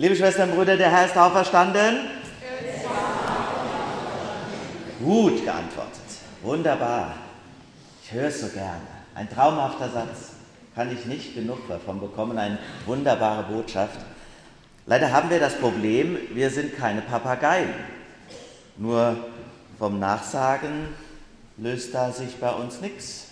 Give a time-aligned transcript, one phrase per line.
[0.00, 2.08] Liebe Schwestern und Brüder, der Herr ist auferstanden.
[5.04, 6.00] Gut geantwortet.
[6.40, 7.16] Wunderbar.
[8.02, 8.80] Ich höre es so gerne.
[9.14, 10.30] Ein traumhafter Satz.
[10.74, 12.38] Kann ich nicht genug davon bekommen.
[12.38, 13.98] Eine wunderbare Botschaft.
[14.86, 17.74] Leider haben wir das Problem, wir sind keine Papageien.
[18.78, 19.18] Nur
[19.78, 20.94] vom Nachsagen
[21.58, 23.26] löst da sich bei uns nichts.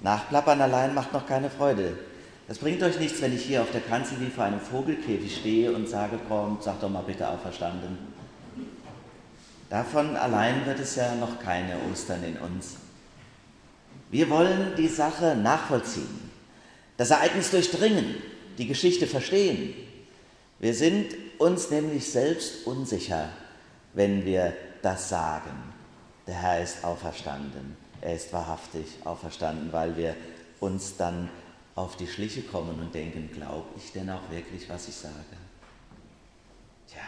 [0.00, 1.96] Nachplappern allein macht noch keine Freude.
[2.48, 5.70] Das bringt euch nichts, wenn ich hier auf der Kanzel wie vor einem Vogelkäfig stehe
[5.70, 7.98] und sage, kommt, sag doch mal bitte auferstanden.
[9.68, 12.76] Davon allein wird es ja noch keine Ostern in uns.
[14.10, 16.30] Wir wollen die Sache nachvollziehen,
[16.96, 18.14] das Ereignis durchdringen,
[18.56, 19.74] die Geschichte verstehen.
[20.58, 23.28] Wir sind uns nämlich selbst unsicher,
[23.92, 25.50] wenn wir das sagen.
[26.26, 30.16] Der Herr ist auferstanden, er ist wahrhaftig auferstanden, weil wir
[30.60, 31.28] uns dann
[31.78, 35.14] auf die Schliche kommen und denken, glaube ich denn auch wirklich, was ich sage?
[36.88, 37.02] Tja,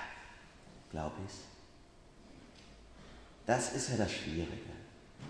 [0.93, 1.38] glaube ich's?
[3.46, 4.71] Das ist ja das Schwierige.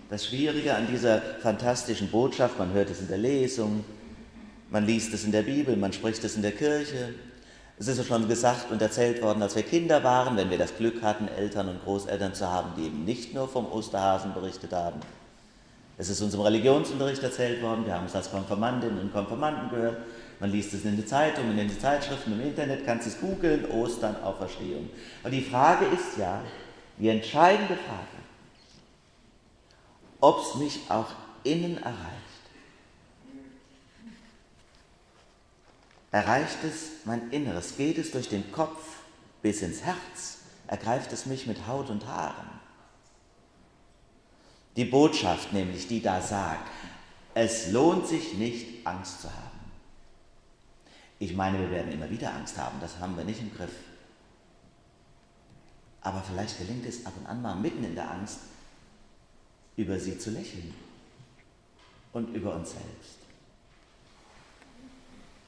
[0.09, 3.83] Das Schwierige an dieser fantastischen Botschaft, man hört es in der Lesung,
[4.69, 7.15] man liest es in der Bibel, man spricht es in der Kirche.
[7.79, 10.77] Es ist ja schon gesagt und erzählt worden, als wir Kinder waren, wenn wir das
[10.77, 14.99] Glück hatten, Eltern und Großeltern zu haben, die eben nicht nur vom Osterhasen berichtet haben.
[16.01, 19.97] Es ist uns im Religionsunterricht erzählt worden, wir haben es als Konfirmandinnen und Konfirmanden gehört.
[20.39, 24.15] Man liest es in den Zeitungen, in den Zeitschriften, im Internet, kannst es googeln, Ostern,
[24.23, 24.89] Auferstehung.
[25.23, 26.41] Und die Frage ist ja,
[26.97, 28.17] die entscheidende Frage,
[30.21, 31.11] ob es mich auch
[31.43, 32.41] innen erreicht.
[36.09, 37.77] Erreicht es mein Inneres?
[37.77, 38.81] Geht es durch den Kopf
[39.43, 40.39] bis ins Herz?
[40.65, 42.60] Ergreift es mich mit Haut und Haaren?
[44.75, 46.69] Die Botschaft nämlich, die da sagt,
[47.33, 49.51] es lohnt sich nicht, Angst zu haben.
[51.19, 53.73] Ich meine, wir werden immer wieder Angst haben, das haben wir nicht im Griff.
[56.01, 58.39] Aber vielleicht gelingt es ab und an mal mitten in der Angst,
[59.75, 60.73] über sie zu lächeln
[62.13, 63.19] und über uns selbst.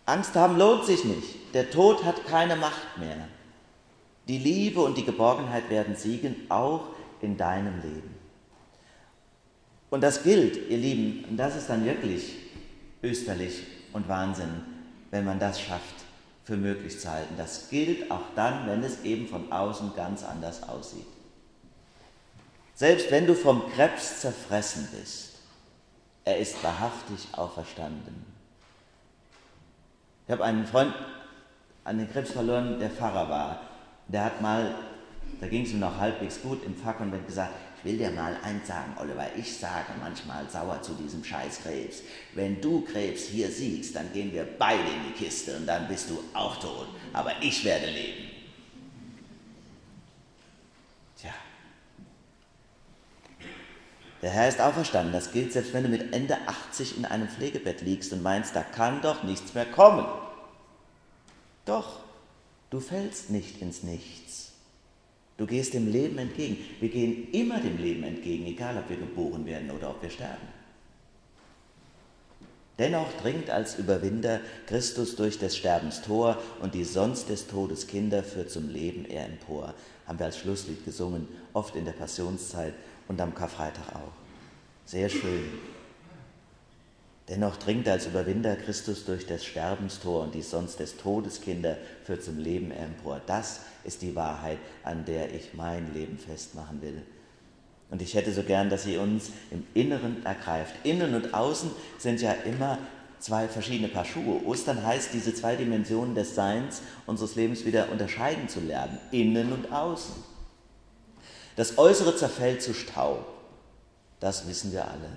[0.05, 1.53] Angst haben lohnt sich nicht.
[1.53, 3.27] Der Tod hat keine Macht mehr.
[4.27, 6.87] Die Liebe und die Geborgenheit werden siegen, auch
[7.21, 8.12] in deinem Leben.
[9.93, 12.33] Und das gilt, ihr Lieben, und das ist dann wirklich
[13.03, 13.61] österlich
[13.93, 14.49] und Wahnsinn,
[15.11, 15.93] wenn man das schafft,
[16.45, 17.35] für möglich zu halten.
[17.37, 21.05] Das gilt auch dann, wenn es eben von außen ganz anders aussieht.
[22.73, 25.33] Selbst wenn du vom Krebs zerfressen bist,
[26.25, 28.25] er ist wahrhaftig auferstanden.
[30.25, 30.95] Ich habe einen Freund
[31.83, 33.61] an den Krebs verloren, der Pfarrer war.
[34.07, 34.73] Der hat mal,
[35.39, 38.95] da ging es ihm noch halbwegs gut im hat gesagt, will dir mal eins sagen,
[38.99, 42.01] Oliver, ich sage manchmal sauer zu diesem Scheiß Krebs.
[42.33, 46.09] Wenn du Krebs hier siehst, dann gehen wir beide in die Kiste und dann bist
[46.09, 46.87] du auch tot.
[47.13, 48.33] Aber ich werde leben.
[54.23, 55.11] Der Herr ist auferstanden.
[55.11, 58.63] Das gilt selbst wenn du mit Ende 80 in einem Pflegebett liegst und meinst, da
[58.63, 60.05] kann doch nichts mehr kommen.
[61.65, 61.99] Doch,
[62.69, 64.52] du fällst nicht ins Nichts.
[65.37, 66.57] Du gehst dem Leben entgegen.
[66.79, 70.47] Wir gehen immer dem Leben entgegen, egal ob wir geboren werden oder ob wir sterben.
[72.79, 78.23] Dennoch dringt als Überwinder Christus durch des Sterbens Tor und die sonst des Todes Kinder
[78.23, 79.73] führt zum Leben er empor.
[80.07, 82.73] Haben wir als Schlusslied gesungen, oft in der Passionszeit
[83.07, 84.11] und am Karfreitag auch.
[84.85, 85.49] Sehr schön.
[87.29, 91.77] Dennoch dringt als Überwinder Christus durch des Sterbens Tor und die sonst des Todes Kinder
[92.03, 93.21] führt zum Leben empor.
[93.25, 97.01] Das ist die Wahrheit, an der ich mein Leben festmachen will.
[97.89, 100.75] Und ich hätte so gern, dass sie uns im Inneren ergreift.
[100.83, 102.77] Innen und Außen sind ja immer
[103.19, 104.43] zwei verschiedene Paar Schuhe.
[104.45, 108.97] Ostern heißt, diese zwei Dimensionen des Seins unseres Lebens wieder unterscheiden zu lernen.
[109.11, 110.15] Innen und Außen.
[111.55, 113.25] Das Äußere zerfällt zu Staub.
[114.19, 115.09] Das wissen wir alle.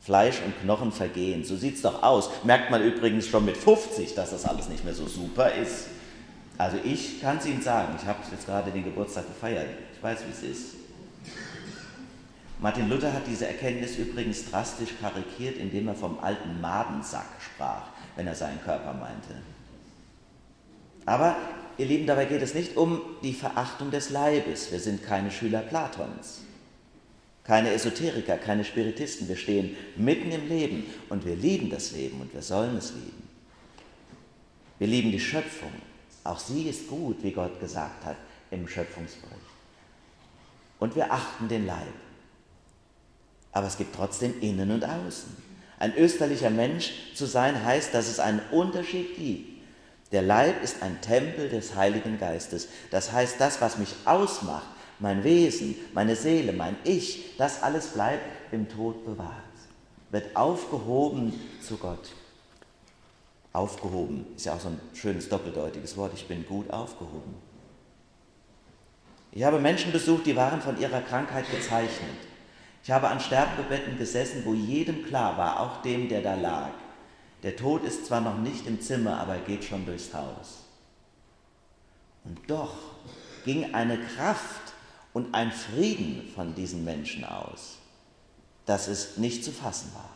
[0.00, 1.44] Fleisch und Knochen vergehen.
[1.44, 2.30] So sieht es doch aus.
[2.44, 5.86] Merkt man übrigens schon mit 50, dass das alles nicht mehr so super ist.
[6.56, 9.68] Also ich kann es Ihnen sagen, ich habe jetzt gerade den Geburtstag gefeiert.
[9.94, 10.74] Ich weiß, wie es ist.
[12.60, 17.82] Martin Luther hat diese Erkenntnis übrigens drastisch karikiert, indem er vom alten Madensack sprach,
[18.16, 19.34] wenn er seinen Körper meinte.
[21.06, 21.36] Aber
[21.78, 24.72] Ihr Lieben, dabei geht es nicht um die Verachtung des Leibes.
[24.72, 26.40] Wir sind keine Schüler Platons,
[27.48, 29.26] keine Esoteriker, keine Spiritisten.
[29.26, 33.26] Wir stehen mitten im Leben und wir lieben das Leben und wir sollen es lieben.
[34.78, 35.72] Wir lieben die Schöpfung.
[36.24, 38.16] Auch sie ist gut, wie Gott gesagt hat
[38.50, 39.32] im Schöpfungsbericht.
[40.78, 41.94] Und wir achten den Leib.
[43.52, 45.34] Aber es gibt trotzdem Innen und Außen.
[45.78, 49.58] Ein österlicher Mensch zu sein heißt, dass es einen Unterschied gibt
[50.12, 52.68] Der Leib ist ein Tempel des Heiligen Geistes.
[52.90, 54.66] Das heißt, das, was mich ausmacht,
[54.98, 59.32] mein Wesen, meine Seele, mein Ich, das alles bleibt im Tod bewahrt,
[60.10, 62.12] wird aufgehoben zu Gott.
[63.52, 66.12] Aufgehoben ist ja auch so ein schönes doppeldeutiges Wort.
[66.14, 67.34] Ich bin gut aufgehoben.
[69.32, 72.16] Ich habe Menschen besucht, die waren von ihrer Krankheit gezeichnet.
[72.82, 76.70] Ich habe an Sterbebetten gesessen, wo jedem klar war, auch dem, der da lag,
[77.42, 80.64] der Tod ist zwar noch nicht im Zimmer, aber er geht schon durchs Haus.
[82.24, 82.74] Und doch
[83.44, 84.67] ging eine Kraft
[85.18, 87.78] und ein Frieden von diesen Menschen aus,
[88.66, 90.10] dass es nicht zu fassen war.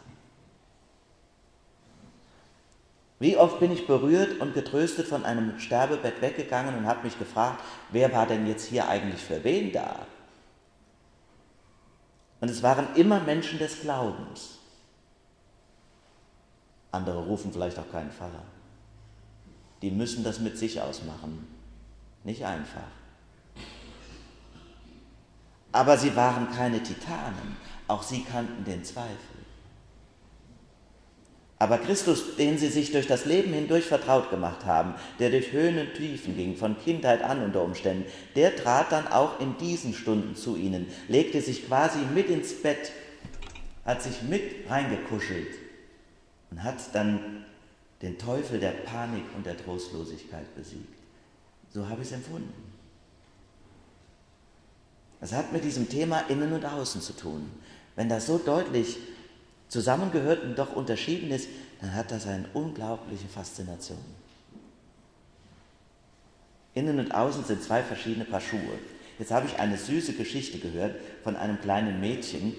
[3.19, 7.65] Wie oft bin ich berührt und getröstet von einem Sterbebett weggegangen und habe mich gefragt,
[7.91, 10.07] wer war denn jetzt hier eigentlich für wen da?
[12.41, 14.61] Und es waren immer Menschen des Glaubens.
[16.93, 18.45] Andere rufen vielleicht auch keinen Pfarrer.
[19.83, 21.49] Die müssen das mit sich ausmachen.
[22.23, 23.02] Nicht einfach.
[25.73, 27.57] Aber sie waren keine Titanen.
[27.89, 29.17] Auch sie kannten den Zweifel.
[31.59, 35.79] Aber Christus, den sie sich durch das Leben hindurch vertraut gemacht haben, der durch Höhen
[35.79, 38.05] und Tiefen ging, von Kindheit an unter Umständen,
[38.35, 42.91] der trat dann auch in diesen Stunden zu ihnen, legte sich quasi mit ins Bett,
[43.85, 45.55] hat sich mit reingekuschelt
[46.51, 47.45] und hat dann
[48.03, 50.99] den Teufel der Panik und der Trostlosigkeit besiegt.
[51.71, 52.72] So habe ich es empfunden.
[55.23, 57.49] Es hat mit diesem Thema Innen und Außen zu tun.
[57.95, 58.99] Wenn das so deutlich
[59.69, 61.49] zusammengehört und doch unterschieden ist,
[61.81, 64.05] dann hat das eine unglaubliche Faszination.
[66.75, 68.79] Innen und Außen sind zwei verschiedene Paar Schuhe.
[69.19, 72.55] Jetzt habe ich eine süße Geschichte gehört von einem kleinen Mädchen,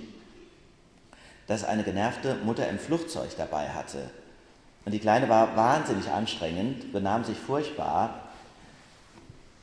[1.48, 4.10] das eine genervte Mutter im Flugzeug dabei hatte.
[4.86, 8.30] Und die Kleine war wahnsinnig anstrengend, benahm sich furchtbar.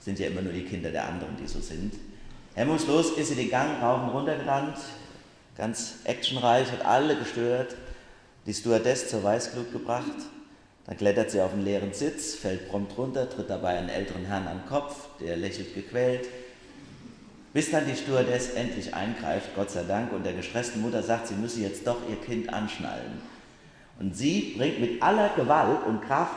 [0.00, 1.94] Sind ja immer nur die Kinder der anderen, die so sind.
[2.60, 4.76] Hemmungslos ist sie den Gang rauf und runter gerannt,
[5.56, 7.74] ganz actionreich, hat alle gestört,
[8.44, 10.04] die Stewardess zur Weißglut gebracht.
[10.84, 14.44] Dann klettert sie auf einen leeren Sitz, fällt prompt runter, tritt dabei einen älteren Herrn
[14.44, 16.28] den Kopf, der lächelt gequält.
[17.54, 21.36] Bis dann die Stewardess endlich eingreift, Gott sei Dank, und der gestressten Mutter sagt, sie
[21.36, 23.22] müsse jetzt doch ihr Kind anschnallen.
[23.98, 26.36] Und sie bringt mit aller Gewalt und Kraft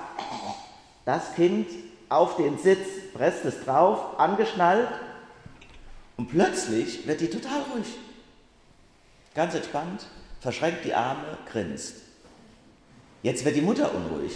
[1.04, 1.68] das Kind
[2.08, 4.88] auf den Sitz, presst es drauf, angeschnallt,
[6.18, 7.88] und plötzlich wird die total ruhig.
[9.36, 10.06] Ganz entspannt,
[10.40, 11.96] verschränkt die Arme, grinst.
[13.24, 14.34] Jetzt wird die Mutter unruhig,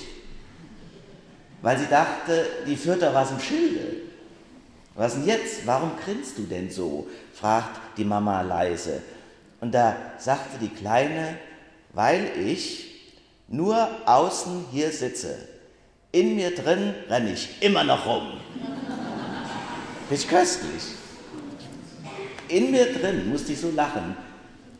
[1.62, 3.98] weil sie dachte, die führt da was im Schilde.
[4.96, 5.68] Was denn jetzt?
[5.68, 7.08] Warum grinst du denn so?
[7.34, 9.02] fragt die Mama leise.
[9.60, 11.38] Und da sagte die Kleine,
[11.94, 13.14] weil ich
[13.48, 15.38] nur außen hier sitze.
[16.12, 18.40] In mir drin renne ich immer noch rum.
[20.10, 20.84] Ist köstlich.
[22.50, 24.16] In mir drin musste ich so lachen.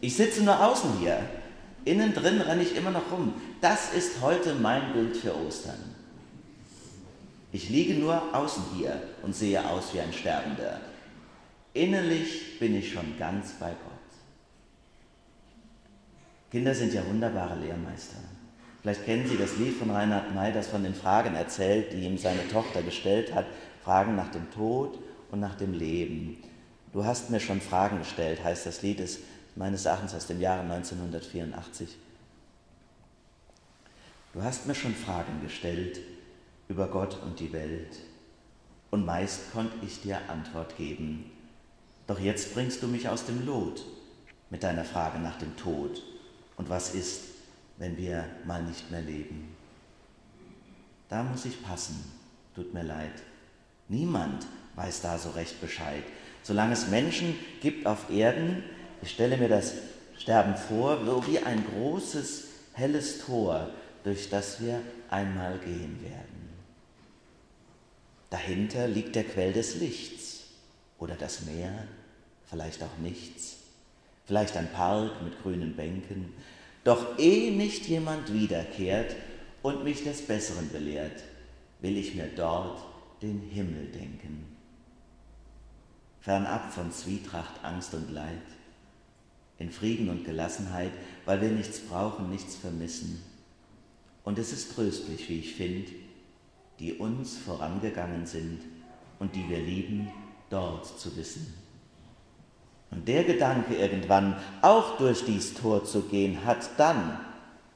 [0.02, 1.20] Ich sitze nur außen hier.
[1.86, 3.34] Innen drin renne ich immer noch rum.
[3.62, 5.96] Das ist heute mein Bild für Ostern.
[7.52, 10.82] Ich liege nur außen hier und sehe aus wie ein Sterbender.
[11.74, 13.98] Innerlich bin ich schon ganz bei Gott.
[16.52, 18.18] Kinder sind ja wunderbare Lehrmeister.
[18.82, 22.18] Vielleicht kennen Sie das Lied von Reinhard May, das von den Fragen erzählt, die ihm
[22.18, 23.46] seine Tochter gestellt hat.
[23.84, 24.98] Fragen nach dem Tod
[25.32, 26.38] und nach dem Leben.
[26.94, 29.20] Du hast mir schon Fragen gestellt, heißt das Lied, ist
[29.56, 31.98] meines Erachtens aus dem Jahre 1984.
[34.34, 36.00] Du hast mir schon Fragen gestellt
[36.68, 37.98] über Gott und die Welt,
[38.92, 41.32] und meist konnte ich dir Antwort geben.
[42.08, 43.84] Doch jetzt bringst du mich aus dem Lot
[44.50, 46.02] mit deiner Frage nach dem Tod
[46.56, 47.24] und was ist,
[47.78, 49.56] wenn wir mal nicht mehr leben.
[51.10, 52.12] Da muss ich passen,
[52.56, 53.24] tut mir leid.
[53.90, 56.04] Niemand weiß da so recht Bescheid.
[56.44, 58.64] Solange es Menschen gibt auf Erden,
[59.02, 59.74] ich stelle mir das
[60.18, 63.70] Sterben vor, so wie ein großes, helles Tor,
[64.04, 66.50] durch das wir einmal gehen werden.
[68.30, 70.46] Dahinter liegt der Quell des Lichts
[71.00, 71.72] oder das Meer,
[72.50, 73.58] vielleicht auch nichts,
[74.26, 76.34] vielleicht ein Park mit grünen Bänken,
[76.84, 79.16] doch ehe nicht jemand wiederkehrt
[79.62, 81.24] und mich des Besseren belehrt,
[81.82, 82.82] will ich mir dort
[83.22, 84.57] den Himmel denken.
[86.28, 88.42] Fernab von Zwietracht, Angst und Leid,
[89.60, 90.92] in Frieden und Gelassenheit,
[91.24, 93.24] weil wir nichts brauchen, nichts vermissen.
[94.26, 95.90] Und es ist tröstlich, wie ich finde,
[96.80, 98.60] die uns vorangegangen sind
[99.20, 100.12] und die wir lieben,
[100.50, 101.54] dort zu wissen.
[102.92, 107.22] Und der Gedanke irgendwann, auch durch dies Tor zu gehen, hat dann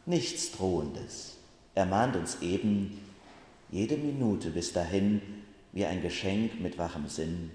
[0.05, 1.37] nichts Drohendes.
[1.73, 2.99] Er mahnt uns eben,
[3.69, 5.21] jede Minute bis dahin
[5.71, 7.51] wie ein Geschenk mit wachem Sinn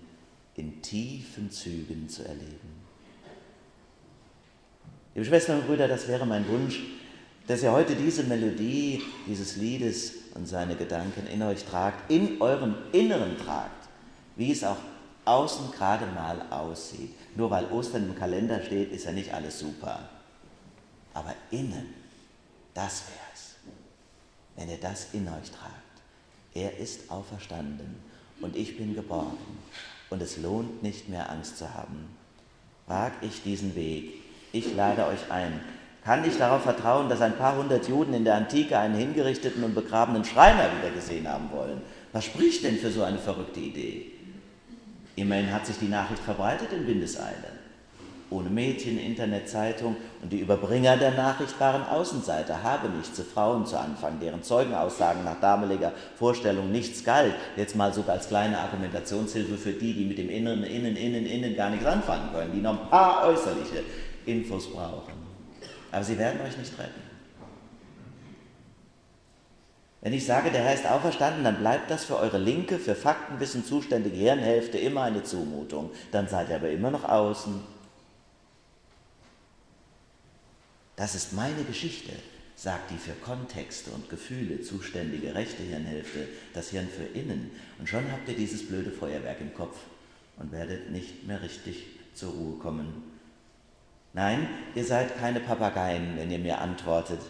[0.57, 2.87] in tiefen Zügen zu erleben.
[5.15, 6.81] Liebe Schwestern und Brüder, das wäre mein Wunsch,
[7.47, 12.75] dass ihr heute diese Melodie dieses Liedes und seine Gedanken in euch tragt, in eurem
[12.93, 13.89] Inneren tragt,
[14.35, 14.79] wie es auch
[15.25, 17.15] außen gerade mal aussieht.
[17.37, 20.09] Nur weil Ostern im Kalender steht, ist ja nicht alles super.
[21.15, 21.95] Aber innen,
[22.75, 23.55] das wär's,
[24.57, 25.73] wenn ihr das in euch tragt.
[26.55, 27.97] Er ist auferstanden
[28.41, 29.39] und ich bin geborgen
[30.11, 32.09] und es lohnt nicht mehr Angst zu haben.
[32.87, 34.15] Wag ich diesen Weg,
[34.53, 35.61] ich lade euch ein.
[36.05, 39.75] Kann ich darauf vertrauen, dass ein paar hundert Juden in der Antike einen hingerichteten und
[39.75, 41.83] begrabenen Schreiner wieder gesehen haben wollen?
[42.13, 44.13] Was spricht denn für so eine verrückte Idee?
[45.17, 47.56] Immerhin hat sich die Nachricht verbreitet in Windeseile.
[48.28, 53.66] Ohne Mädchen, Internet, Zeitung und die Überbringer der Nachricht waren Außenseiter, habe nicht zu Frauen
[53.66, 59.56] zu Anfang, deren Zeugenaussagen nach damaliger Vorstellung nichts galt, jetzt mal sogar als kleine Argumentationshilfe
[59.56, 62.80] für die, die mit dem Inneren, Innen, Innen, Innen gar nichts anfangen können, die noch
[62.80, 63.85] ein paar äußerliche
[64.26, 65.14] Infos brauchen.
[65.92, 67.06] Aber sie werden euch nicht retten.
[70.00, 73.64] Wenn ich sage, der Herr ist auferstanden, dann bleibt das für eure linke, für Faktenwissen
[73.64, 75.90] zuständige Hirnhälfte immer eine Zumutung.
[76.12, 77.75] Dann seid ihr aber immer noch außen.
[80.97, 82.12] Das ist meine Geschichte,
[82.55, 87.50] sagt die für Kontexte und Gefühle zuständige rechte Hirnhälfte, das Hirn für innen.
[87.79, 89.76] Und schon habt ihr dieses blöde Feuerwerk im Kopf
[90.38, 91.85] und werdet nicht mehr richtig
[92.15, 93.03] zur Ruhe kommen.
[94.15, 97.21] Nein, ihr seid keine Papageien, wenn ihr mir antwortet,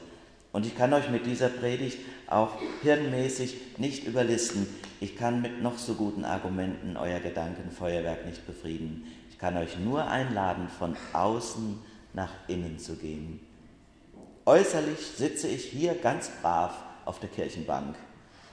[0.56, 4.66] und ich kann euch mit dieser Predigt auch hirnmäßig nicht überlisten.
[5.00, 9.04] Ich kann mit noch so guten Argumenten euer Gedankenfeuerwerk nicht befrieden.
[9.28, 11.78] Ich kann euch nur einladen, von außen
[12.14, 13.40] nach innen zu gehen.
[14.46, 16.72] Äußerlich sitze ich hier ganz brav
[17.04, 17.96] auf der Kirchenbank,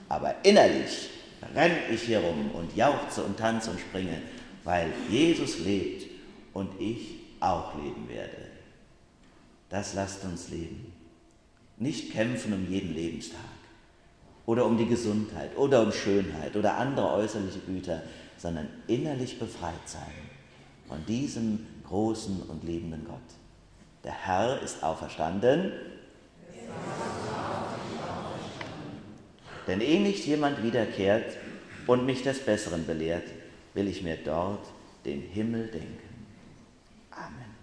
[0.08, 1.08] aber innerlich
[1.54, 4.20] renne ich hier rum und jauchze und tanze und springe,
[4.64, 6.10] weil Jesus lebt
[6.52, 8.50] und ich auch leben werde.
[9.68, 10.92] Das lasst uns leben.
[11.76, 13.38] Nicht kämpfen um jeden Lebenstag
[14.46, 18.02] oder um die Gesundheit oder um Schönheit oder andere äußerliche Güter,
[18.36, 20.12] sondern innerlich befreit sein
[20.88, 23.43] von diesem großen und liebenden Gott.
[24.04, 25.72] Der Herr ist auferstanden.
[29.66, 31.36] Denn ehe nicht jemand wiederkehrt
[31.86, 33.24] und mich des Besseren belehrt,
[33.72, 34.66] will ich mir dort
[35.06, 36.26] den Himmel denken.
[37.10, 37.53] Amen.